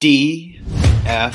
[0.00, 1.34] DFS.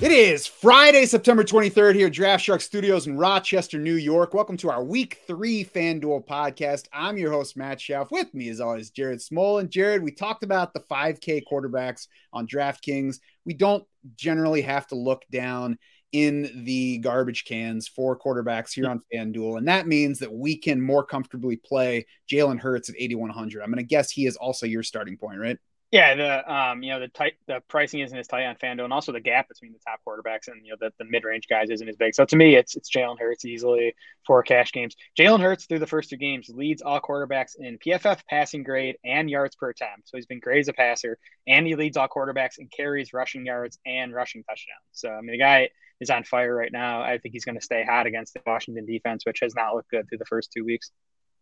[0.00, 4.34] It is Friday, September 23rd here at Draft Shark Studios in Rochester, New York.
[4.34, 6.84] Welcome to our week three FanDuel podcast.
[6.92, 8.12] I'm your host, Matt Schauf.
[8.12, 9.58] With me, as always, Jared Small.
[9.58, 13.18] And Jared, we talked about the 5K quarterbacks on DraftKings.
[13.44, 13.84] We don't
[14.14, 15.76] generally have to look down
[16.12, 19.58] in the garbage cans for quarterbacks here on FanDuel.
[19.58, 23.62] And that means that we can more comfortably play Jalen Hurts at 8,100.
[23.62, 25.58] I'm going to guess he is also your starting point, right?
[25.90, 28.92] Yeah, the um, you know, the tight the pricing isn't as tight on FanDuel, and
[28.92, 31.70] also the gap between the top quarterbacks and you know the, the mid range guys
[31.70, 32.14] isn't as big.
[32.14, 33.94] So to me, it's it's Jalen Hurts easily
[34.26, 34.96] for cash games.
[35.18, 39.30] Jalen Hurts through the first two games leads all quarterbacks in PFF passing grade and
[39.30, 40.10] yards per attempt.
[40.10, 43.46] So he's been great as a passer, and he leads all quarterbacks in carries, rushing
[43.46, 44.84] yards, and rushing touchdowns.
[44.92, 47.00] So I mean, the guy is on fire right now.
[47.00, 49.90] I think he's going to stay hot against the Washington defense, which has not looked
[49.90, 50.90] good through the first two weeks.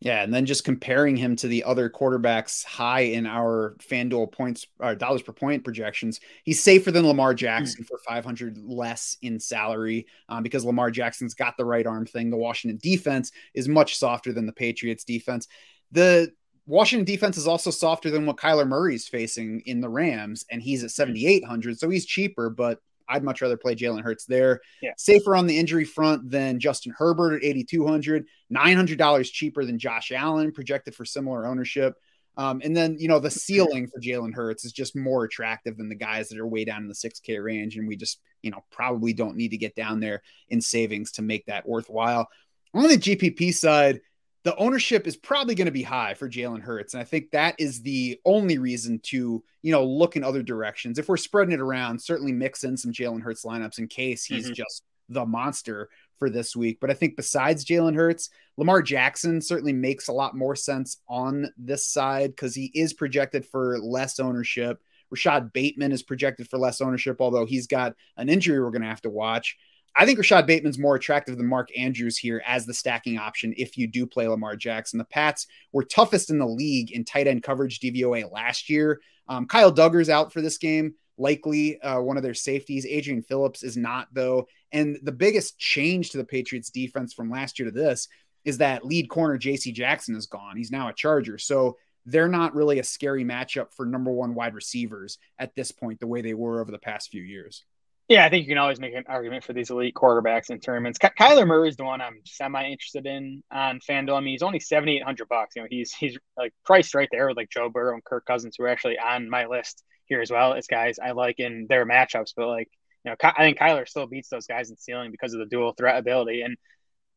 [0.01, 4.67] Yeah, and then just comparing him to the other quarterbacks high in our FanDuel points
[4.79, 7.89] or dollars per point projections, he's safer than Lamar Jackson mm.
[7.89, 12.29] for 500 less in salary um, because Lamar Jackson's got the right arm thing.
[12.29, 15.49] The Washington defense is much softer than the Patriots defense.
[15.93, 16.31] The
[16.67, 20.85] Washington defense is also softer than what Kyler Murray's facing in the Rams, and he's
[20.85, 24.61] at 7,800, so he's cheaper, but I'd much rather play Jalen Hurts there.
[24.83, 24.93] Yeah.
[24.97, 30.53] Safer on the injury front than Justin Herbert at 8,200, $900 cheaper than Josh Allen,
[30.53, 31.95] projected for similar ownership.
[32.39, 35.89] Um, and then, you know, the ceiling for Jalen Hurts is just more attractive than
[35.89, 37.77] the guys that are way down in the 6K range.
[37.77, 41.23] And we just, you know, probably don't need to get down there in savings to
[41.23, 42.29] make that worthwhile.
[42.75, 44.01] On the GPP side,
[44.47, 46.95] the ownership is probably going to be high for Jalen Hurts.
[46.95, 51.01] And I think that is the only reason to, you know, look in other directions.
[51.01, 54.45] If we're spreading it around, certainly mix in some Jalen Hurts lineups in case he's
[54.45, 54.53] mm-hmm.
[54.53, 55.89] just the monster
[56.21, 56.79] for this week.
[56.81, 61.53] But I think besides Jalen Hurts, Lamar Jackson certainly makes a lot more sense on
[61.57, 64.81] this side because he is projected for less ownership.
[65.11, 68.89] Rashod Bateman is projected for less ownership, although he's got an injury we're going to
[68.89, 69.57] have to watch.
[69.99, 73.79] I think Rashod Bateman's more attractive than Mark Andrews here as the stacking option if
[73.79, 74.99] you do play Lamar Jackson.
[74.99, 79.01] The Pats were toughest in the league in tight end coverage DVOA last year.
[79.27, 82.85] Um, Kyle Dugger's out for this game, likely uh, one of their safeties.
[82.85, 84.47] Adrian Phillips is not, though.
[84.71, 88.07] And the biggest change to the Patriots defense from last year to this
[88.45, 90.59] is that lead corner JC Jackson is gone.
[90.59, 91.39] He's now a Charger.
[91.39, 96.01] So they're not really a scary matchup for number one wide receivers at this point,
[96.01, 97.65] the way they were over the past few years.
[98.09, 100.99] Yeah, I think you can always make an argument for these elite quarterbacks in tournaments.
[100.99, 104.17] Ky- Kyler Murray is the one I'm semi interested in on FanDuel.
[104.17, 105.57] I mean, he's only seventy eight hundred bucks.
[105.57, 108.55] You know, he's he's like priced right there with like Joe Burrow and Kirk Cousins,
[108.57, 111.85] who are actually on my list here as well as guys I like in their
[111.85, 112.33] matchups.
[112.37, 112.69] But like,
[113.05, 115.73] you know, I think Kyler still beats those guys in ceiling because of the dual
[115.73, 116.43] threat ability.
[116.43, 116.57] And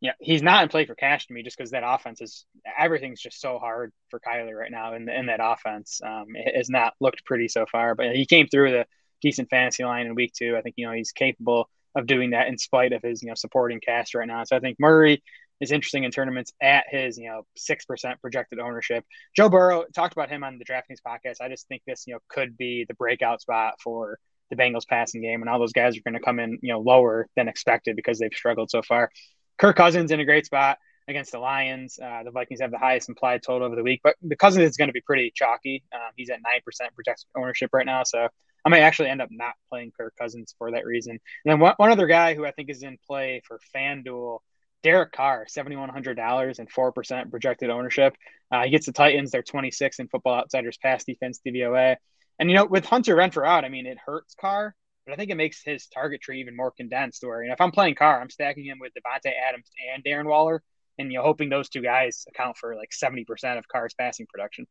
[0.02, 2.46] yeah, he's not in play for cash to me just because that offense is
[2.78, 6.02] everything's just so hard for Kyler right now in, in that offense.
[6.04, 8.86] Um, it has not looked pretty so far, but he came through the
[9.22, 10.56] decent fantasy line in week two.
[10.58, 13.36] I think you know he's capable of doing that in spite of his you know
[13.36, 14.44] supporting cast right now.
[14.44, 15.22] So I think Murray
[15.62, 19.04] is interesting in tournaments at his you know six percent projected ownership.
[19.36, 21.42] Joe Burrow talked about him on the DraftKings podcast.
[21.42, 24.20] I just think this you know could be the breakout spot for
[24.50, 26.80] the Bengals passing game, and all those guys are going to come in you know
[26.80, 29.12] lower than expected because they've struggled so far.
[29.58, 30.78] Kirk Cousins in a great spot
[31.10, 32.00] against the Lions.
[32.02, 34.78] Uh, the Vikings have the highest implied total over the week, but the Cousins is
[34.78, 35.84] going to be pretty chalky.
[35.94, 38.30] Um, he's at nine percent projected ownership right now, so
[38.66, 41.14] I might actually end up not playing Kirk Cousins for that reason.
[41.14, 44.40] And then one, one other guy who I think is in play for FanDuel,
[44.84, 48.16] Derek Carr, $7,100 and 4% projected ownership.
[48.52, 49.32] Uh, he gets the Titans.
[49.32, 51.98] They're 26 in Football Outsiders pass defense DVOA.
[52.40, 54.74] And, you know, with Hunter Renfrow out, I mean, it hurts Carr,
[55.06, 57.24] but I think it makes his target tree even more condensed.
[57.24, 60.26] Where, you know, if I'm playing Carr, I'm stacking him with Davante Adams and Darren
[60.26, 60.64] Waller,
[60.98, 64.66] and, you know, hoping those two guys account for like 70% of Carr's passing production.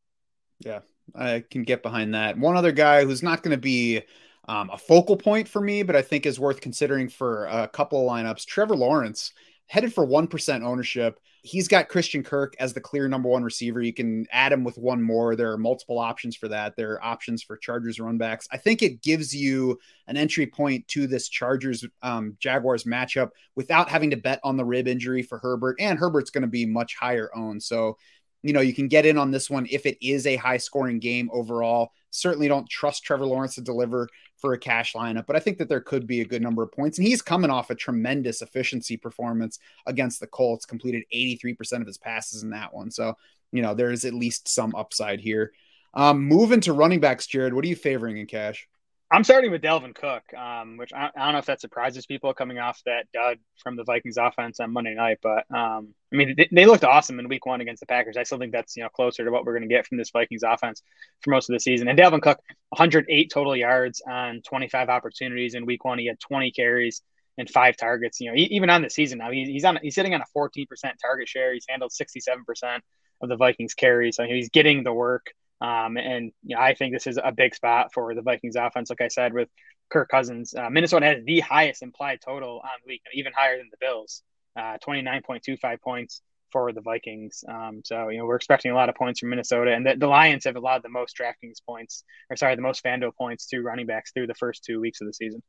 [0.61, 0.81] Yeah,
[1.15, 2.39] I can get behind that.
[2.39, 4.03] One other guy who's not going to be
[4.49, 8.01] um, a focal point for me, but I think is worth considering for a couple
[8.01, 8.47] of lineups.
[8.47, 9.33] Trevor Lawrence
[9.67, 11.21] headed for 1% ownership.
[11.43, 13.81] He's got Christian Kirk as the clear number one receiver.
[13.81, 15.37] You can add him with one more.
[15.37, 16.75] There are multiple options for that.
[16.75, 18.49] There are options for Chargers run backs.
[18.51, 19.79] I think it gives you
[20.09, 24.65] an entry point to this Chargers um, Jaguars matchup without having to bet on the
[24.65, 25.77] rib injury for Herbert.
[25.79, 27.63] And Herbert's going to be much higher owned.
[27.63, 27.99] So
[28.43, 30.99] you know, you can get in on this one if it is a high scoring
[30.99, 31.91] game overall.
[32.11, 35.69] Certainly don't trust Trevor Lawrence to deliver for a cash lineup, but I think that
[35.69, 36.99] there could be a good number of points.
[36.99, 41.99] And he's coming off a tremendous efficiency performance against the Colts, completed 83% of his
[41.99, 42.91] passes in that one.
[42.91, 43.15] So,
[43.51, 45.53] you know, there is at least some upside here.
[45.95, 48.69] Um, moving to running backs, Jared, what are you favoring in cash?
[49.11, 52.35] I'm starting with Dalvin Cook, um, which I, I, don't know if that surprises people
[52.35, 55.19] coming off that dud from the Vikings offense on Monday night.
[55.23, 58.19] But um, I mean, they, they, looked awesome in Week One against the Packers.
[58.19, 60.11] I still think that's you know closer to what we're going to get from this
[60.11, 60.83] Vikings offense
[61.23, 61.89] for most of the season.
[61.89, 62.39] And Dalvin Cook,
[62.69, 65.99] 108 total yards on 25 opportunities in Week One.
[65.99, 67.01] He had 20 carries
[67.39, 68.21] and five targets.
[68.21, 70.39] You know, he, even on the season now, he, he's on he's sitting on a
[70.39, 70.67] 14%
[71.01, 71.55] target share.
[71.55, 72.81] He's handled 67%
[73.23, 75.29] of the Vikings carries, so he's getting the work.
[75.61, 78.91] Um, and you know, I think this is a big spot for the Vikings offense.
[78.91, 79.49] Like I said, with
[79.91, 83.69] Kirk Cousins, uh, Minnesota has the highest implied total on the week, even higher than
[83.71, 84.23] the Bills,
[84.57, 86.23] uh, 29.25 points
[86.53, 87.45] for the Vikings.
[87.49, 90.07] Um, so, you know, we're expecting a lot of points from Minnesota, and the, the
[90.07, 93.87] Lions have allowed the most DraftKings points, or sorry, the most FanDuel points to running
[93.87, 95.43] backs through the first two weeks of the season.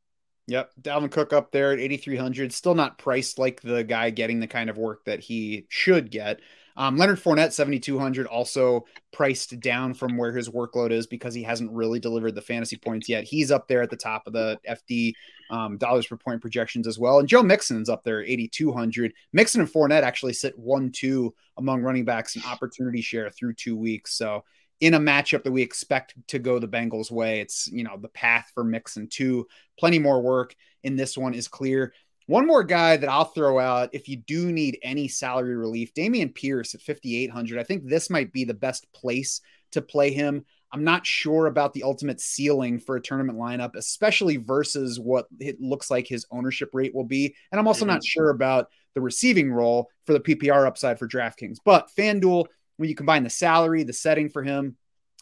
[0.46, 4.46] Yep, Dalvin Cook up there at 8,300, still not priced like the guy getting the
[4.46, 6.40] kind of work that he should get.
[6.80, 11.70] Um, Leonard Fournette, 7,200, also priced down from where his workload is because he hasn't
[11.70, 13.22] really delivered the fantasy points yet.
[13.22, 15.12] He's up there at the top of the FD
[15.50, 17.18] um, dollars per point projections as well.
[17.18, 19.12] And Joe Mixon's up there, 8,200.
[19.34, 23.76] Mixon and Fournette actually sit 1 2 among running backs in opportunity share through two
[23.76, 24.14] weeks.
[24.14, 24.44] So,
[24.80, 28.08] in a matchup that we expect to go the Bengals' way, it's, you know, the
[28.08, 29.46] path for Mixon two.
[29.78, 31.92] Plenty more work in this one is clear.
[32.30, 36.32] One more guy that I'll throw out if you do need any salary relief, Dameon
[36.32, 37.58] Pierce at 5,800.
[37.58, 39.40] I think this might be the best place
[39.72, 40.44] to play him.
[40.72, 45.60] I'm not sure about the ultimate ceiling for a tournament lineup, especially versus what it
[45.60, 47.34] looks like his ownership rate will be.
[47.50, 47.94] And I'm also mm-hmm.
[47.94, 51.56] not sure about the receiving role for the PPR upside for DraftKings.
[51.64, 52.46] But FanDuel,
[52.76, 54.76] when you combine the salary, the setting for him,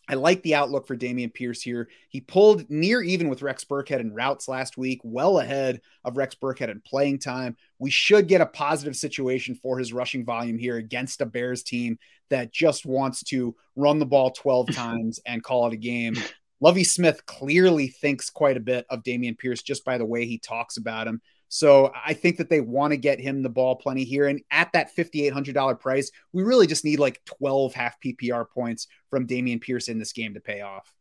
[0.09, 1.89] I like the outlook for Dameon Pierce here.
[2.09, 6.35] He pulled near even with Rex Burkhead in routes last week, well ahead of Rex
[6.35, 7.57] Burkhead in playing time.
[7.79, 11.99] We should get a positive situation for his rushing volume here against a Bears team
[12.31, 16.17] that just wants to run the ball 12 times and call it a game.
[16.61, 20.39] Lovie Smith clearly thinks quite a bit of Dameon Pierce just by the way he
[20.39, 21.21] talks about him.
[21.49, 24.27] So I think that they want to get him the ball plenty here.
[24.27, 29.27] And at that $5,800 price, we really just need like 12 half PPR points from
[29.27, 30.93] Dameon Pierce in this game to pay off.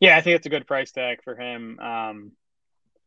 [0.00, 1.78] Yeah, I think it's a good price tag for him.
[1.80, 2.32] Um,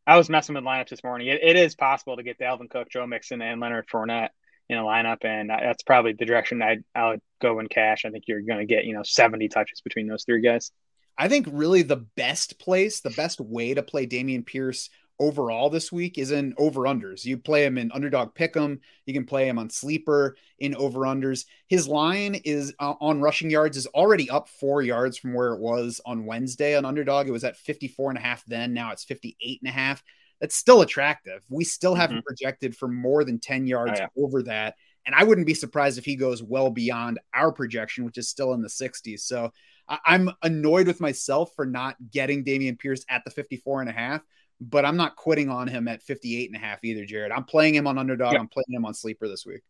[0.06, 1.27] I was messing with lineups this morning.
[1.27, 4.30] It, it is possible to get Dalvin Cook, Joe Mixon, and Leonard Fournette
[4.68, 8.06] in a lineup, and that's probably the direction I'd, I would go in cash.
[8.06, 10.71] I think you're going to get you know 70 touches between those three guys.
[11.18, 14.89] I think really the best place, the best way to play Dameon Pierce
[15.22, 17.24] overall this week is in over unders.
[17.24, 18.82] You play him in underdog pick 'em.
[19.06, 21.46] You can play him on sleeper in over unders.
[21.68, 25.62] His line is uh, on rushing yards is already up four yards from where it
[25.62, 27.28] was on Wednesday on underdog.
[27.28, 28.74] It was at 54 and a half then.
[28.74, 30.04] Now it's 58 and a half.
[30.42, 31.46] That's still attractive.
[31.50, 32.26] We still haven't mm-hmm.
[32.26, 34.24] projected for more than 10 yards oh, yeah.
[34.24, 34.76] over that.
[35.06, 38.54] And I wouldn't be surprised if he goes well beyond our projection, which is still
[38.54, 39.20] in the 60s.
[39.22, 39.52] So
[39.88, 44.22] I'm annoyed with myself for not getting Dameon Pierce at the 54 and a half
[44.62, 47.31] but I'm not quitting on him at 58 and a half either, Jared.
[47.31, 48.34] I'm playing him on underdog.
[48.34, 48.42] Yep.
[48.42, 49.62] I'm playing him on sleeper this week.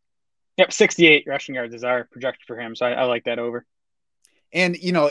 [0.57, 2.75] Yep, 68 rushing yards is our projection for him.
[2.75, 3.65] So I, I like that over.
[4.53, 5.09] And you know,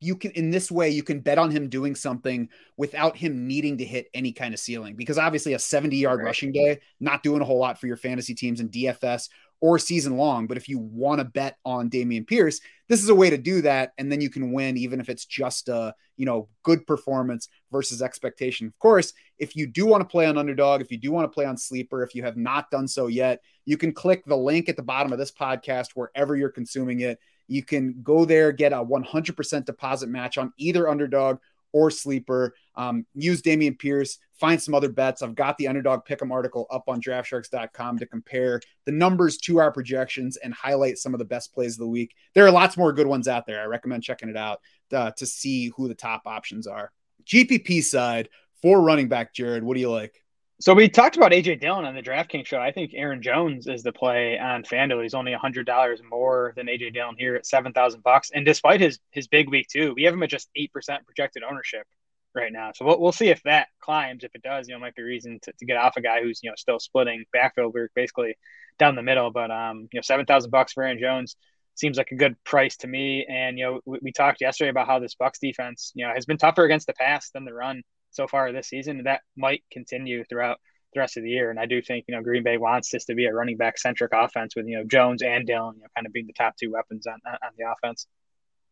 [0.00, 3.78] you can in this way you can bet on him doing something without him needing
[3.78, 6.24] to hit any kind of ceiling because obviously a 70 yard right.
[6.24, 9.28] rushing day not doing a whole lot for your fantasy teams and DFS
[9.60, 10.46] or season long.
[10.46, 13.62] But if you want to bet on Dameon Pierce, this is a way to do
[13.62, 13.92] that.
[13.98, 18.02] And then you can win, even if it's just a, you know, good performance versus
[18.02, 18.66] expectation.
[18.66, 21.34] Of course, if you do want to play on underdog, if you do want to
[21.34, 24.68] play on sleeper, if you have not done so yet, you can click the link
[24.68, 27.18] at the bottom of this podcast, wherever you're consuming it.
[27.46, 31.38] You can go there, get a 100% deposit match on either underdog
[31.72, 32.54] or sleeper.
[32.74, 35.20] Um, use Dameon Pierce, find some other bets.
[35.20, 39.70] I've got the underdog pick'em article up on draftsharks.com to compare the numbers to our
[39.70, 42.14] projections and highlight some of the best plays of the week.
[42.34, 43.60] There are lots more good ones out there.
[43.60, 44.60] I recommend checking it out
[44.92, 46.90] uh, to see who the top options are.
[47.26, 48.30] GPP side
[48.62, 50.24] for running back, Jared, what do you like?
[50.58, 52.58] So we talked about AJ Dillon on the DraftKings show.
[52.60, 55.02] I think Aaron Jones is the play on FanDuel.
[55.02, 58.30] He's only hundred dollars more than AJ Dillon here at seven thousand bucks.
[58.34, 61.42] And despite his his big week too, we have him at just eight percent projected
[61.42, 61.86] ownership
[62.34, 62.70] right now.
[62.74, 64.24] So we'll, we'll see if that climbs.
[64.24, 66.40] If it does, you know, might be reason to, to get off a guy who's
[66.42, 67.72] you know still splitting backfield.
[67.74, 68.36] We're basically
[68.78, 71.36] down the middle, but um, you know, seven thousand bucks for Aaron Jones
[71.74, 73.26] seems like a good price to me.
[73.28, 76.26] And you know, we, we talked yesterday about how this Bucs defense, you know, has
[76.26, 80.24] been tougher against the pass than the run so far this season, that might continue
[80.24, 80.58] throughout
[80.92, 81.50] the rest of the year.
[81.50, 83.78] And I do think, you know, Green Bay wants this to be a running back
[83.78, 86.56] centric offense with, you know, Jones and Dillon, you know, kind of being the top
[86.56, 88.06] two weapons on, on the offense.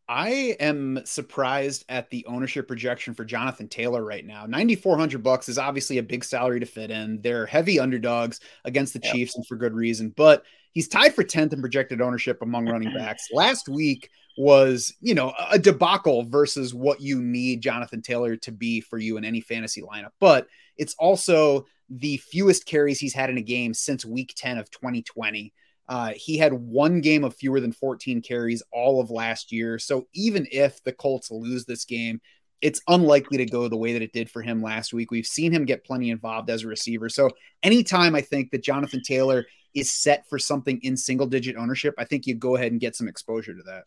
[0.08, 4.46] I am surprised at the ownership projection for Jonathan Taylor right now.
[4.46, 7.20] 9400 bucks is obviously a big salary to fit in.
[7.20, 9.12] They're heavy underdogs against the yep.
[9.12, 12.94] Chiefs and for good reason, but he's tied for 10th in projected ownership among running
[12.96, 13.28] backs.
[13.32, 18.80] Last week was, you know, a debacle versus what you need Jonathan Taylor to be
[18.80, 20.12] for you in any fantasy lineup.
[20.20, 20.46] But
[20.78, 25.52] it's also the fewest carries he's had in a game since week 10 of 2020.
[25.88, 29.78] Uh, he had one game of fewer than 14 carries all of last year.
[29.78, 32.20] So even if the Colts lose this game,
[32.60, 35.10] it's unlikely to go the way that it did for him last week.
[35.10, 37.08] We've seen him get plenty involved as a receiver.
[37.08, 37.30] So
[37.62, 42.04] anytime I think that Jonathan Taylor is set for something in single digit ownership, I
[42.04, 43.84] think you go ahead and get some exposure to that.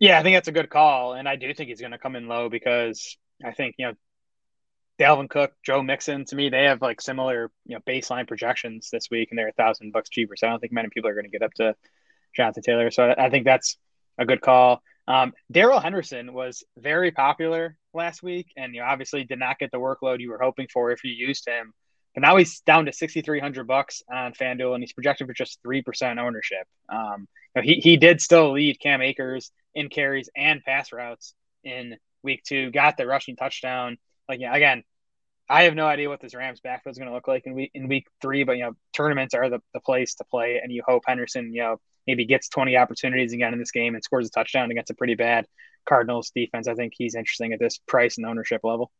[0.00, 1.14] Yeah, I think that's a good call.
[1.14, 3.94] And I do think he's going to come in low because I think, you know,
[4.98, 9.08] Dalvin Cook, Joe Mixon, to me, they have like similar, you know, baseline projections this
[9.10, 10.36] week and they're a thousand bucks cheaper.
[10.36, 11.74] So I don't think many people are going to get up to
[12.34, 12.90] Jonathan Taylor.
[12.90, 13.76] So I, I think that's
[14.18, 14.82] a good call.
[15.06, 19.70] Um, Darrell Henderson was very popular last week and you know, obviously did not get
[19.70, 21.72] the workload you were hoping for if you used him.
[22.14, 26.18] But now he's down to 6,300 bucks on FanDuel and he's projected for just 3%
[26.18, 26.66] ownership.
[26.88, 31.34] Um, you know, he, he did still lead Cam Akers in carries and pass routes
[31.62, 33.98] in week two, got the rushing touchdown.
[34.28, 34.82] Like, yeah, again,
[35.48, 37.70] I have no idea what this Rams backfield is going to look like in week
[37.74, 40.82] in week three, but you know, tournaments are the, the place to play, and you
[40.86, 44.30] hope Henderson, you know, maybe gets 20 opportunities again in this game and scores a
[44.30, 45.46] touchdown against a pretty bad
[45.88, 46.68] Cardinals defense.
[46.68, 48.90] I think he's interesting at this price and ownership level.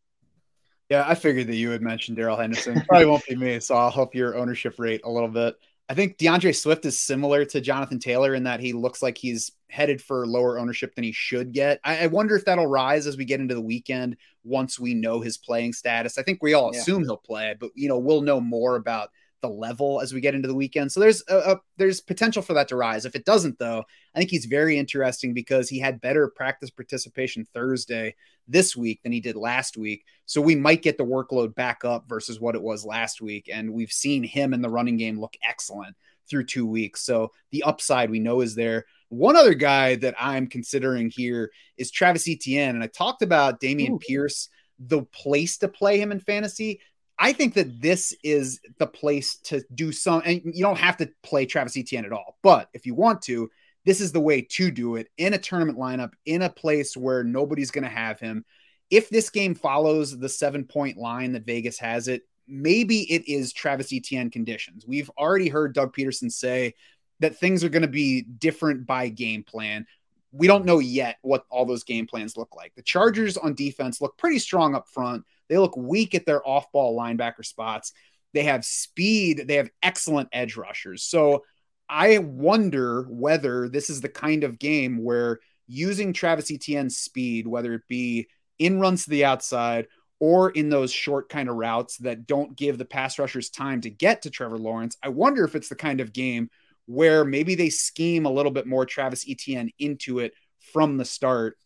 [0.88, 2.80] Yeah, I figured that you would mention Darrell Henderson.
[2.88, 5.56] Probably won't be me, so I'll help your ownership rate a little bit.
[5.88, 9.52] I think D'Andre Swift is similar to Jonathan Taylor in that he looks like he's
[9.70, 11.80] headed for lower ownership than he should get.
[11.82, 15.20] I, I wonder if that'll rise as we get into the weekend once we know
[15.20, 16.18] his playing status.
[16.18, 16.80] I think we all yeah.
[16.80, 20.34] assume he'll play, but you know we'll know more about the level as we get
[20.34, 20.90] into the weekend.
[20.90, 23.04] So there's a, a, there's potential for that to rise.
[23.04, 27.46] If it doesn't, though, I think he's very interesting because he had better practice participation
[27.54, 28.14] Thursday
[28.46, 30.04] this week than he did last week.
[30.26, 33.48] So we might get the workload back up versus what it was last week.
[33.52, 35.94] And we've seen him in the running game look excellent
[36.28, 37.02] through two weeks.
[37.02, 38.86] So the upside we know is there.
[39.08, 42.74] One other guy that I'm considering here is Travis Etienne.
[42.74, 43.98] And I talked about Dameon Ooh.
[43.98, 46.80] Pierce, the place to play him in fantasy.
[47.18, 51.10] I think that this is the place to do some, and you don't have to
[51.22, 52.38] play Travis Etienne at all.
[52.42, 53.50] But if you want to,
[53.84, 57.24] this is the way to do it in a tournament lineup, in a place where
[57.24, 58.44] nobody's going to have him.
[58.90, 63.52] If this game follows the seven point line that Vegas has it, maybe it is
[63.52, 64.86] Travis Etienne conditions.
[64.86, 66.74] We've already heard Doug Pederson say
[67.20, 69.86] that things are going to be different by game plan.
[70.32, 72.74] We don't know yet what all those game plans look like.
[72.74, 75.24] The Chargers on defense look pretty strong up front.
[75.48, 77.92] They look weak at their off ball linebacker spots.
[78.34, 81.04] They have speed, they have excellent edge rushers.
[81.04, 81.44] So
[81.88, 87.74] I wonder whether this is the kind of game where using Travis Etienne's speed, whether
[87.74, 88.28] it be
[88.58, 89.86] in runs to the outside
[90.20, 93.90] or in those short kind of routes that don't give the pass rushers time to
[93.90, 96.50] get to Trevor Lawrence, I wonder if it's the kind of game
[96.86, 100.32] where maybe they scheme a little bit more Travis Etienne into it
[100.72, 101.56] from the start.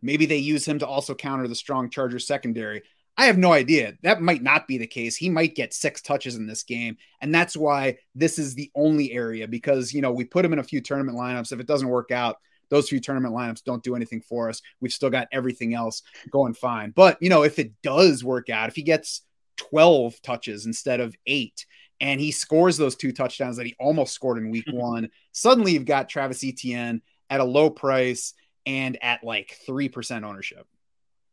[0.00, 2.82] Maybe they use him to also counter the strong Charger secondary.
[3.16, 3.94] I have no idea.
[4.02, 5.16] That might not be the case.
[5.16, 6.96] He might get six touches in this game.
[7.20, 10.58] And that's why this is the only area because, you know, we put him in
[10.58, 11.52] a few tournament lineups.
[11.52, 12.36] If it doesn't work out,
[12.70, 14.62] those few tournament lineups don't do anything for us.
[14.80, 16.90] We've still got everything else going fine.
[16.90, 19.22] But, you know, if it does work out, if he gets
[19.58, 21.66] 12 touches instead of eight,
[22.00, 24.78] and he scores those two touchdowns that he almost scored in week mm-hmm.
[24.78, 27.00] one, suddenly you've got Travis Etienne
[27.30, 28.34] at a low price
[28.66, 30.66] and at like 3% ownership.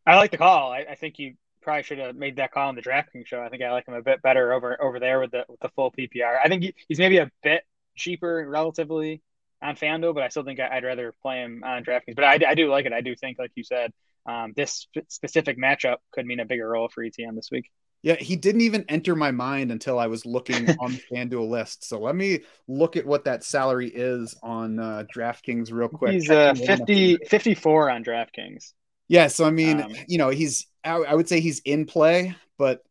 [0.05, 0.71] I like the call.
[0.71, 1.33] I, I think you
[1.69, 3.41] probably should have made that call on the DraftKings show.
[3.41, 5.69] I think I like him a bit better over over there with the with the
[5.69, 6.37] full PPR.
[6.43, 7.61] I think he, he's maybe a bit
[7.95, 9.21] cheaper relatively
[9.61, 12.15] on FanDuel, but I still think I'd rather play him on DraftKings.
[12.15, 12.93] But I, I do like it.
[12.93, 13.93] I do think, like you said,
[14.25, 17.69] um, this specific matchup could mean a bigger role for Etienne this week.
[18.01, 21.83] Yeah, he didn't even enter my mind until I was looking on the FanDuel list.
[21.83, 26.13] So let me look at what that salary is on uh, DraftKings real quick.
[26.13, 28.73] He's uh, 50, 54 on DraftKings.
[29.07, 32.35] Yeah, so I mean, um, you know, he's I, I, would say he's in play,
[32.57, 32.83] but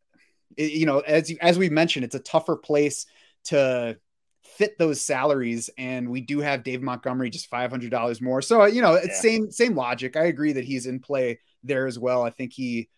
[0.57, 3.07] it, you know, as as we mentioned, it's a tougher place
[3.45, 3.99] to
[4.43, 8.43] fit those salaries, and we do have Dave Montgomery just five hundred dollars more.
[8.43, 9.21] So uh, you know, it's yeah.
[9.21, 10.17] same same logic.
[10.17, 12.23] I agree that he's in play there as well.
[12.23, 12.89] I think he.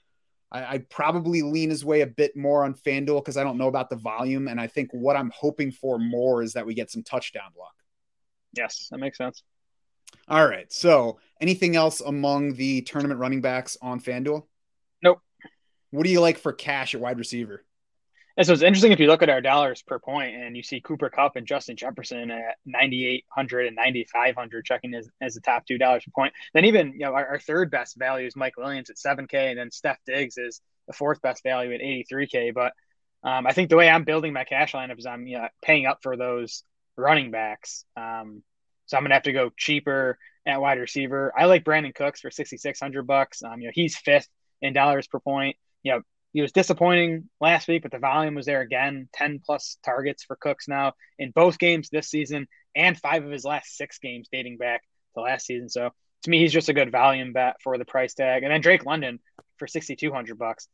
[0.52, 3.88] I, probably lean his way a bit more on FanDuel because I don't know about
[3.88, 4.49] the volume.
[4.49, 7.75] And I think what I'm hoping for more is that we get some touchdown luck.
[8.56, 9.44] Yes, that makes sense.
[10.28, 10.73] All right.
[10.73, 14.44] So, anything else among the tournament running backs on FanDuel?
[15.02, 15.21] Nope.
[15.90, 17.64] What do you like for cash at wide receiver?
[18.37, 20.80] And so it's interesting if you look at our dollars per point and you see
[20.80, 25.78] Cooper Kupp and Justin Jefferson at 9,800 and 9,500 checking as, as the top two
[25.78, 26.33] dollars per point.
[26.54, 29.59] Then even, you know, our, our, third best value is Mike Williams at 7K and
[29.59, 32.54] then Steph Diggs is the fourth best value at 83K.
[32.54, 32.73] But
[33.23, 35.87] um, I think the way I'm building my cash lineup is I'm you know, paying
[35.87, 36.62] up for those
[36.97, 37.85] running backs.
[37.97, 38.42] Um,
[38.87, 41.33] so I'm gonna have to go cheaper at wide receiver.
[41.37, 43.42] I like Brandin Cooks for 6,600 bucks.
[43.42, 44.28] Um, you know, he's fifth
[44.62, 45.56] in dollars per point.
[45.82, 46.02] You know,
[46.32, 49.08] he was disappointing last week, but the volume was there again.
[49.14, 53.44] 10 plus targets for Cooks now in both games this season and five of his
[53.44, 54.82] last six games dating back
[55.14, 55.68] to last season.
[55.68, 55.90] So
[56.22, 58.42] to me, he's just a good volume bet for the price tag.
[58.42, 59.18] And then Drake London
[59.58, 60.68] for 6,200 bucks.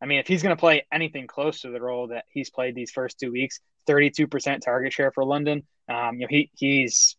[0.00, 2.74] I mean, if he's going to play anything close to the role that he's played
[2.74, 5.62] these first two weeks, 32% target share for London.
[5.88, 7.16] Um, you know, he he's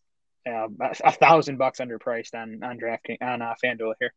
[0.47, 0.67] uh,
[1.03, 4.13] a thousand bucks underpriced on on drafting on uh, FanDuel here.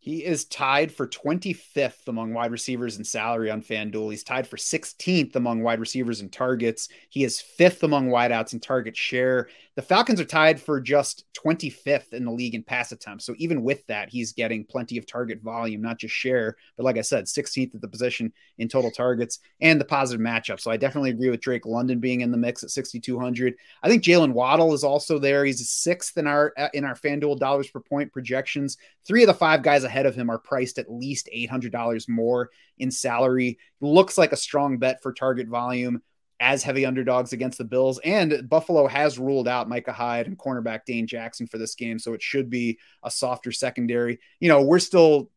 [0.00, 4.10] He is tied for 25th among wide receivers in salary on FanDuel.
[4.10, 6.88] He's tied for 16th among wide receivers in targets.
[7.08, 9.48] He is fifth among wideouts in target share.
[9.74, 13.24] The Falcons are tied for just 25th in the league in pass attempts.
[13.24, 16.98] So even with that, he's getting plenty of target volume, not just share, but like
[16.98, 20.60] I said, 16th at the position in total targets and the positive matchup.
[20.60, 23.54] So I definitely agree with Drake London being in the mix at 6,200.
[23.82, 25.44] I think Jaylen Waddle is also there.
[25.44, 28.78] He's sixth in our uh, in our FanDuel dollars per point projections.
[29.06, 32.90] Three of the five guys ahead of him are priced at least $800 more in
[32.90, 33.58] salary.
[33.80, 36.02] Looks like a strong bet for target volume
[36.40, 37.98] as heavy underdogs against the Bills.
[38.04, 41.98] And Buffalo has ruled out Micah Hyde and cornerback Dane Jackson for this game.
[41.98, 44.20] So it should be a softer secondary.
[44.38, 45.30] You know, we're still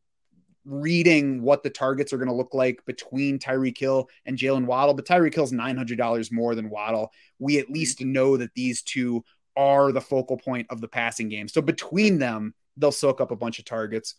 [0.63, 4.93] reading what the targets are going to look like between Tyreek Hill and Jaylen Waddle,
[4.93, 7.11] but Tyreek Hill's $900 more than Waddle.
[7.39, 9.23] We at least know that these two
[9.57, 11.47] are the focal point of the passing game.
[11.47, 14.15] So between them, they'll soak up a bunch of targets.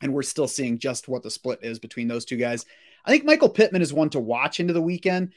[0.00, 2.64] And we're still seeing just what the split is between those two guys.
[3.04, 5.32] I think Michael Pittman is one to watch into the weekend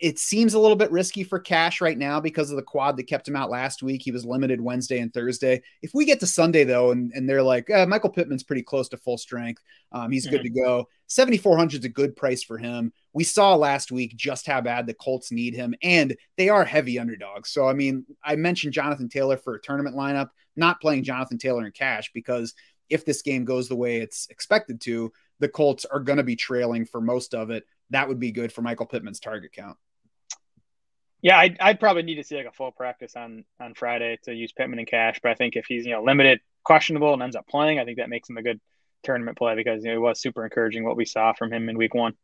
[0.00, 3.04] it seems a little bit risky for cash right now because of the quad that
[3.04, 4.02] kept him out last week.
[4.02, 5.62] He was limited Wednesday and Thursday.
[5.82, 8.88] If we get to Sunday though, and, and they're like, eh, Michael Pittman's pretty close
[8.90, 9.62] to full strength,
[9.92, 10.36] um, he's mm-hmm.
[10.36, 10.88] good to go.
[11.06, 12.92] 7,400 is a good price for him.
[13.12, 16.98] We saw last week just how bad the Colts need him, and they are heavy
[16.98, 17.50] underdogs.
[17.50, 21.66] So, I mean, I mentioned Jonathan Taylor for a tournament lineup, not playing Jonathan Taylor
[21.66, 22.54] in cash because
[22.90, 26.36] if this game goes the way it's expected to, the Colts are going to be
[26.36, 29.76] trailing for most of it that would be good for Michael Pittman's target count.
[31.22, 34.32] Yeah, I'd, I'd, probably need to see like a full practice on on Friday to
[34.32, 35.20] use Pittman in cash.
[35.22, 37.98] But I think if he's you know limited, questionable, and ends up playing, I think
[37.98, 38.58] that makes him a good
[39.02, 41.76] tournament play because you know, it was super encouraging what we saw from him in
[41.76, 42.14] Week One.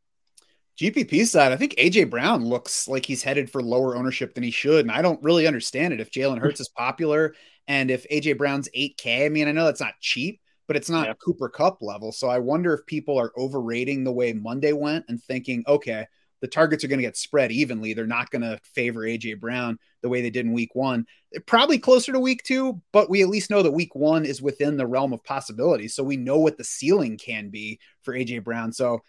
[0.81, 4.51] GPP side, I think AJ Brown looks like he's headed for lower ownership than he
[4.51, 6.01] should, and I don't really understand it.
[6.01, 7.35] If Jalen Hurts is popular
[7.67, 11.07] and if AJ Brown's 8K, I mean, I know that's not cheap, but it's not
[11.07, 11.15] yeah.
[11.15, 12.13] Cooper Kupp level.
[12.13, 16.07] So I wonder if people are overrating the way Monday went and thinking, okay,
[16.41, 17.95] the targets are going to get spread evenly.
[17.95, 21.07] They're not going to favor AJ Brown the way they did in week one.
[21.33, 24.43] They're probably closer to week two, but we at least know that week one is
[24.43, 25.89] within the realm of possibility.
[25.89, 28.73] So we know what the ceiling can be for AJ Brown.
[28.73, 29.01] So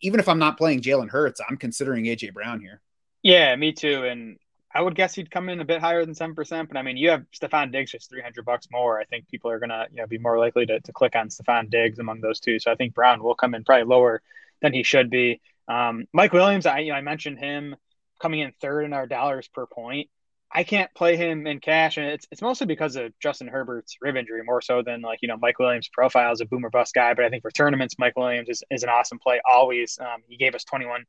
[0.00, 2.80] even if I'm not playing Jalen Hurts, I'm considering AJ Brown here.
[3.22, 4.04] Yeah, me too.
[4.04, 4.38] And
[4.76, 6.98] I would guess he'd come in a bit higher than seven percent, but I mean,
[6.98, 9.00] you have Stefon Diggs just three hundred bucks more.
[9.00, 11.70] I think people are gonna you know be more likely to, to click on Stefon
[11.70, 12.58] Diggs among those two.
[12.58, 14.20] So I think Brown will come in probably lower
[14.60, 15.40] than he should be.
[15.66, 17.74] Um, Mike Williams, I you know I mentioned him
[18.20, 20.10] coming in third in our dollars per point.
[20.52, 24.16] I can't play him in cash, and it's it's mostly because of Justin Herbert's rib
[24.16, 27.14] injury more so than like you know Mike Williams' profile as a boomer bust guy.
[27.14, 29.98] But I think for tournaments, Mike Williams is, is an awesome play always.
[29.98, 31.04] Um, he gave us 21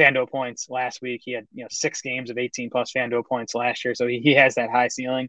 [0.00, 1.22] FanDuel points last week.
[1.24, 4.20] He had you know six games of 18 plus FanDuel points last year, so he,
[4.20, 5.28] he has that high ceiling.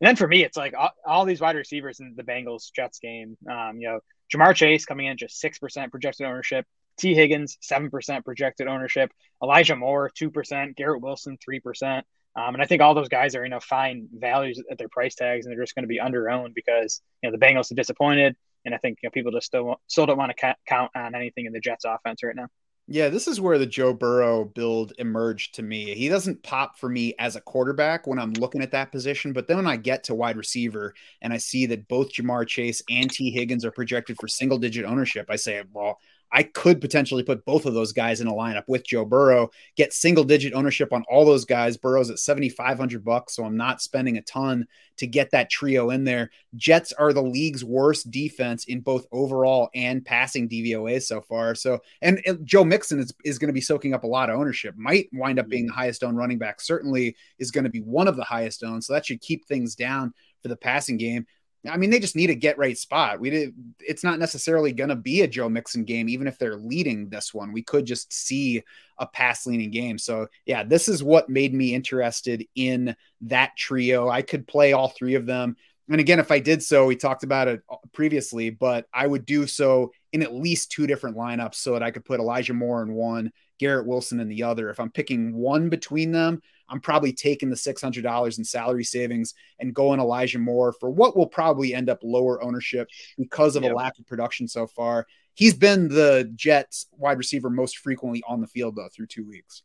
[0.00, 3.00] And then for me, it's like all, all these wide receivers in the Bengals Jets
[3.00, 3.36] game.
[3.50, 4.00] Um, you know,
[4.34, 6.66] Ja'Marr Chase coming in just six percent projected ownership.
[6.98, 9.10] Tee Higgins seven percent projected ownership.
[9.42, 10.76] Elijah Moore two percent.
[10.76, 12.06] Garrett Wilson three percent.
[12.36, 15.14] Um, and I think all those guys are you know fine values at their price
[15.14, 17.74] tags, and they're just going to be under owned because you know the Bengals are
[17.74, 20.92] disappointed, and I think you know people just still still don't want to ca- count
[20.94, 22.46] on anything in the Jets offense right now.
[22.86, 25.94] Yeah, this is where the Joe Burrow build emerged to me.
[25.94, 29.46] He doesn't pop for me as a quarterback when I'm looking at that position, but
[29.46, 33.08] then when I get to wide receiver and I see that both Ja'Marr Chase and
[33.08, 36.00] Tee Higgins are projected for single digit ownership, I say, well,
[36.32, 39.92] I could potentially put both of those guys in a lineup with Joe Burrow, get
[39.92, 41.76] single digit ownership on all those guys.
[41.76, 44.66] Burrow's at 7,500 bucks, so I'm not spending a ton
[44.98, 46.30] to get that trio in there.
[46.54, 51.54] Jets are the league's worst defense in both overall and passing DVOA so far.
[51.54, 54.76] So, and, Joe Mixon is, is going to be soaking up a lot of ownership,
[54.76, 58.08] might wind up being the highest owned running back, certainly is going to be one
[58.08, 58.84] of the highest owned.
[58.84, 60.12] So that should keep things down
[60.42, 61.26] for the passing game.
[61.68, 63.20] I mean, they just need a get right spot.
[63.20, 63.54] We did.
[63.80, 67.34] It's not necessarily going to be a Joe Mixon game, even if they're leading this
[67.34, 67.52] one.
[67.52, 68.62] We could just see
[68.98, 69.98] a pass leaning game.
[69.98, 74.08] So yeah, this is what made me interested in that trio.
[74.08, 75.56] I could play all three of them.
[75.90, 79.26] And again, if I did so, we talked about it uh, previously, but I would
[79.26, 82.82] do so in at least two different lineups so that I could put Elijah Moore
[82.82, 84.70] in one, Garrett Wilson in the other.
[84.70, 89.74] If I'm picking one between them, I'm probably taking the $600 in salary savings and
[89.74, 93.72] going Elijah Moore for what will probably end up lower ownership because of yep.
[93.72, 95.06] a lack of production so far.
[95.34, 99.62] He's been the Jets wide receiver most frequently on the field, though, through two weeks.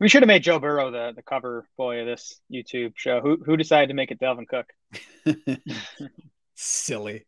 [0.00, 3.20] We should have made Joe Burrow the, the cover boy of this YouTube show.
[3.20, 4.72] Who who decided to make it Dalvin Cook?
[6.54, 7.24] Silly.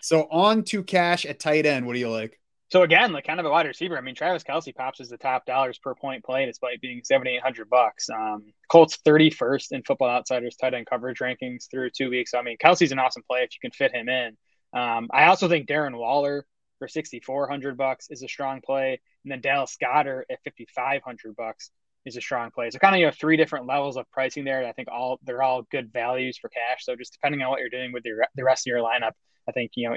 [0.00, 1.86] So on to cash at tight end.
[1.86, 2.38] What do you like?
[2.70, 3.98] So again, like kind of a wide receiver.
[3.98, 7.34] I mean, Travis Kelce pops as the top dollars per point play despite being seventy
[7.34, 8.08] eight hundred bucks.
[8.08, 12.30] Um, Colts thirty first in Football Outsiders tight end coverage rankings through two weeks.
[12.30, 14.36] So, I mean, Kelce's an awesome play if you can fit him in.
[14.72, 16.46] Um, I also think Darren Waller
[16.78, 20.66] for sixty four hundred bucks is a strong play, and then Dallas Goedert at fifty
[20.72, 21.72] five hundred bucks
[22.06, 22.70] is a strong play.
[22.70, 24.64] So kind of you have three different levels of pricing there.
[24.64, 26.84] I think all they're all good values for cash.
[26.84, 29.12] So just depending on what you're doing with your the rest of your lineup,
[29.48, 29.96] I think you know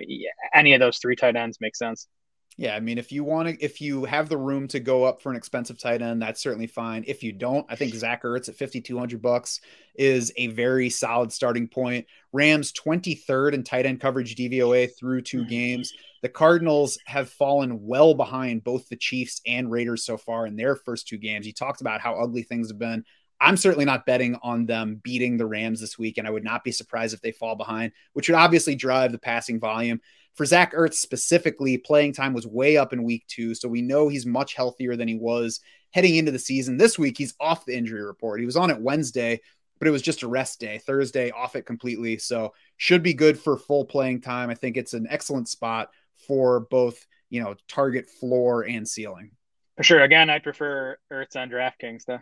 [0.55, 2.07] any of those three tight ends makes sense.
[2.55, 5.21] Yeah, I mean, if you want to, if you have the room to go up
[5.21, 7.03] for an expensive tight end, that's certainly fine.
[7.07, 9.59] If you don't, I think Zach Ertz at fifty two hundred bucks
[9.95, 12.05] is a very solid starting point.
[12.31, 15.49] Rams twenty third in tight end coverage DVOA through 2 mm-hmm.
[15.49, 15.93] games.
[16.21, 20.75] The Cardinals have fallen well behind both the Chiefs and Raiders so far in their
[20.75, 21.47] first two games.
[21.47, 23.03] You talked about how ugly things have been.
[23.41, 26.63] I'm certainly not betting on them beating the Rams this week, and I would not
[26.63, 29.99] be surprised if they fall behind, which would obviously drive the passing volume.
[30.36, 33.54] For Zach Ertz specifically, playing time was way up in week two.
[33.54, 35.60] So we know he's much healthier than he was
[35.91, 36.78] heading into the season.
[36.78, 38.39] This week, he's off the injury report.
[38.39, 39.41] He was on it Wednesday,
[39.80, 40.80] but it was just a rest day.
[40.80, 42.17] Thursday, off it completely.
[42.17, 44.50] So should be good for full playing time.
[44.50, 45.89] I think it's an excellent spot
[46.28, 49.32] for both, you know, target floor and ceiling.
[49.78, 50.02] For sure.
[50.02, 52.19] Again, I prefer Ertz on DraftKings, though.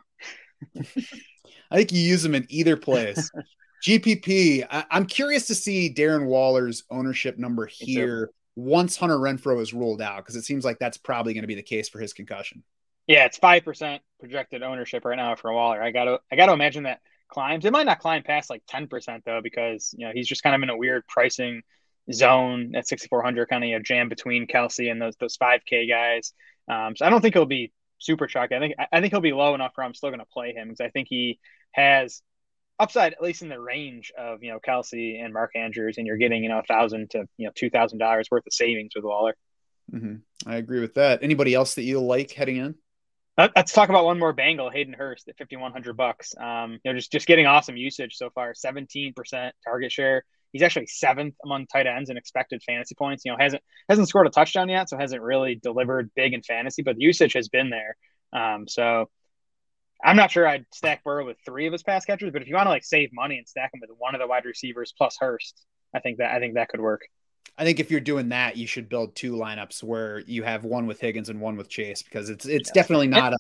[1.71, 3.31] I think you use them in either place.
[3.83, 9.73] GPP, I, am curious to see Darren Waller's ownership number here once Hunter Renfrow is
[9.73, 12.13] ruled out, because it seems like that's probably going to be the case for his
[12.13, 12.63] concussion.
[13.07, 15.81] Yeah, it's five percent projected ownership right now for Waller.
[15.81, 17.65] I gotta I gotta imagine that climbs.
[17.65, 20.55] It might not climb past like ten percent though, because you know he's just kind
[20.55, 21.63] of in a weird pricing
[22.11, 26.33] zone at 6400, kind of you know, jam between Kelce and those those 5K guys.
[26.67, 28.55] Um, so I don't think he'll be super chalky.
[28.55, 30.69] I think I think he'll be low enough where I'm still going to play him
[30.69, 31.39] because I think he
[31.71, 32.21] has
[32.81, 36.17] upside at least in the range of you know Kelce and Mark Andrews, and you're
[36.17, 39.05] getting you know a thousand to you know two thousand dollars worth of savings with
[39.05, 39.35] Waller.
[39.93, 40.15] Mm-hmm.
[40.49, 41.21] I agree with that.
[41.21, 42.75] Anybody else that you like heading in?
[43.37, 46.33] Let's talk about one more Bengal, Hayden Hurst at fifty one hundred bucks.
[46.39, 48.53] Um, you know, just just getting awesome usage so far.
[48.53, 50.23] Seventeen percent target share.
[50.51, 53.23] He's actually seventh among tight ends in expected fantasy points.
[53.23, 56.81] You know, hasn't hasn't scored a touchdown yet, so hasn't really delivered big in fantasy,
[56.81, 57.95] but the usage has been there.
[58.33, 59.09] Um, so
[60.03, 62.55] I'm not sure I'd stack Burrow with three of his pass catchers, but if you
[62.55, 65.17] want to like save money and stack him with one of the wide receivers plus
[65.19, 67.01] Hurst, I think that I think that could work.
[67.57, 70.87] I think if you're doing that, you should build two lineups where you have one
[70.87, 72.73] with Higgins and one with Chase because it's it's yes.
[72.73, 73.39] definitely not a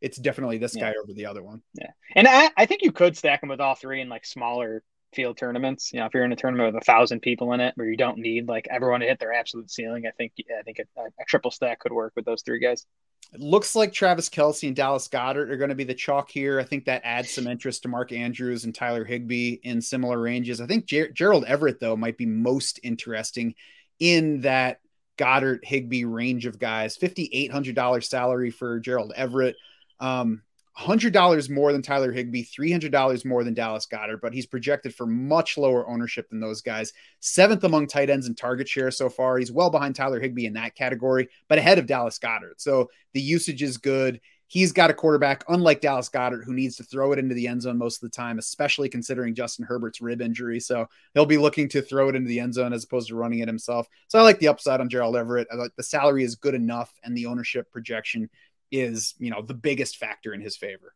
[0.00, 0.90] it's definitely this yeah.
[0.90, 1.62] guy over the other one.
[1.74, 4.82] Yeah, and I, I think you could stack them with all three in like smaller
[5.14, 5.92] field tournaments.
[5.92, 7.96] You know, if you're in a tournament with a thousand people in it where you
[7.96, 11.24] don't need like everyone to hit their absolute ceiling, I think I think a, a
[11.26, 12.86] triple stack could work with those three guys.
[13.32, 16.60] It looks like Travis Kelce and Dallas Goedert are going to be the chalk here.
[16.60, 20.60] I think that adds some interest to Mark Andrews and Tyler Higbee in similar ranges.
[20.60, 23.54] I think Ger- Gerald Everett, though, might be most interesting
[23.98, 24.80] in that
[25.16, 26.98] Goedert Higbee range of guys.
[26.98, 29.56] $5,800 salary for Gerald Everett.
[29.98, 30.42] Um,
[30.78, 35.58] $100 more than Tyler Higbee, $300 more than Dallas Goedert, but he's projected for much
[35.58, 36.92] lower ownership than those guys.
[37.20, 39.38] Seventh among tight ends in target share so far.
[39.38, 42.60] He's well behind Tyler Higbee in that category, but ahead of Dallas Goedert.
[42.60, 44.20] So the usage is good.
[44.46, 47.62] He's got a quarterback, unlike Dallas Goedert, who needs to throw it into the end
[47.62, 50.60] zone most of the time, especially considering Justin Herbert's rib injury.
[50.60, 53.38] So he'll be looking to throw it into the end zone as opposed to running
[53.38, 53.88] it himself.
[54.08, 55.48] So I like the upside on Gerald Everett.
[55.50, 58.28] I like the salary is good enough, and the ownership projection
[58.72, 60.94] is, you know, the biggest factor in his favor.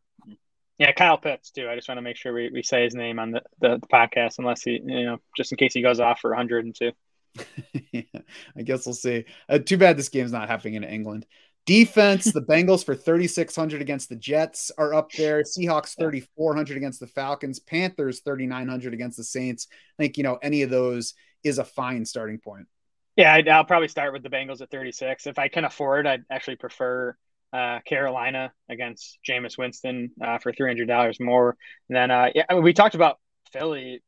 [0.77, 1.69] Yeah, Kyle Pitts too.
[1.69, 3.87] I just want to make sure we, we say his name on the, the, the
[3.87, 6.91] podcast, unless he, you know, just in case he goes off for 102.
[7.91, 8.01] yeah,
[8.55, 9.25] I guess we'll see.
[9.49, 11.25] Uh, too bad this game's not happening in England.
[11.65, 15.43] Defense, the Bengals for 3,600 against the Jets are up there.
[15.43, 17.59] Seahawks 3,400 against the Falcons.
[17.59, 19.67] Panthers 3,900 against the Saints.
[19.99, 21.13] I think, you know, any of those
[21.43, 22.67] is a fine starting point.
[23.17, 25.27] Yeah, i will probably start with the Bengals at 36.
[25.27, 27.17] If I can afford, I'd actually prefer
[27.53, 31.55] uh, Carolina against Jameis Winston uh, for three hundred dollars more.
[31.89, 33.19] And then uh, yeah, I mean, we talked about
[33.51, 34.01] Philly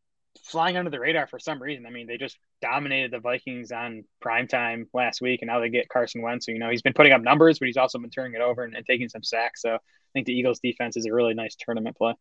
[0.43, 1.85] flying under the radar for some reason.
[1.85, 5.69] I mean, they just dominated the Vikings on prime time last week, and now they
[5.69, 6.45] get Carson Wentz.
[6.45, 8.63] So, you know, he's been putting up numbers, but he's also been turning it over
[8.63, 9.61] and, and taking some sacks.
[9.61, 9.79] So I
[10.13, 12.13] think the Eagles defense is a really nice tournament play.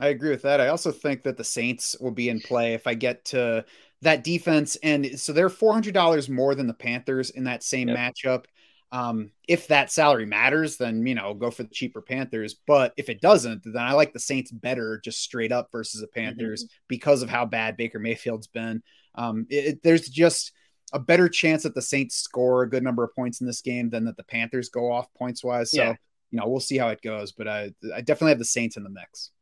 [0.00, 0.60] I agree with that.
[0.60, 3.64] I also think that the Saints will be in play if I get to
[4.02, 4.76] that defense.
[4.82, 7.96] And so they're $400 more than the Panthers in that same yep.
[7.96, 8.44] matchup.
[8.94, 12.54] Um, if that salary matters, then you know go for the cheaper Panthers.
[12.54, 16.06] But if it doesn't, then I like the Saints better just straight up versus the
[16.06, 16.74] Panthers mm-hmm.
[16.86, 18.84] because of how bad Baker Mayfield's been.
[19.16, 20.52] Um, it, there's just
[20.92, 23.90] a better chance that the Saints score a good number of points in this game
[23.90, 25.72] than that the Panthers go off points wise.
[25.72, 25.94] So yeah.
[26.30, 28.84] you know we'll see how it goes, but I I definitely have the Saints in
[28.84, 29.32] the mix.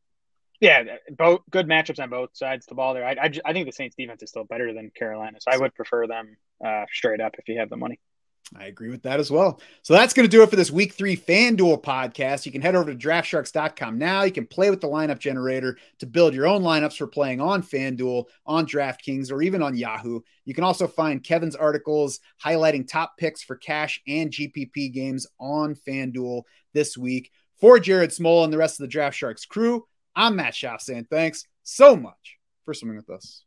[0.60, 3.04] Yeah, both good matchups on both sides of the ball there.
[3.04, 5.74] I, I, I think the Saints defense is still better than Carolina, so I would
[5.74, 8.00] prefer them uh, straight up if you have the money.
[8.54, 9.60] I agree with that as well.
[9.82, 12.44] So that's going to do it for this week three FanDuel podcast.
[12.44, 14.22] You can head over to draftsharks.com now.
[14.22, 17.62] You can play with the lineup generator to build your own lineups for playing on
[17.62, 20.20] FanDuel, on DraftKings, or even on Yahoo.
[20.44, 25.74] You can also find Kevin's articles highlighting top picks for cash and GPP games on
[25.74, 26.42] FanDuel
[26.74, 27.30] this week.
[27.60, 31.06] For Jared Small and the rest of the Draft Sharks crew, I'm Matt Schauf saying
[31.10, 33.44] thanks so much for swimming with us.